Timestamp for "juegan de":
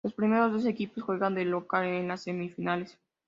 1.03-1.45